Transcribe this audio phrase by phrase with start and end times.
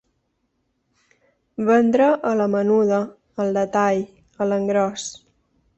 [1.69, 2.99] Vendre a la menuda,
[3.45, 4.03] al detall,
[4.47, 5.11] a l'engròs.